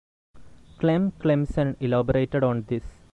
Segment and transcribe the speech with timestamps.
[0.79, 3.03] Clem Clempson elaborated on this.